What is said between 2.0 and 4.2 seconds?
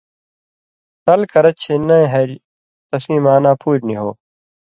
ہریۡ تسیں معنا پُوریۡ نی ہو،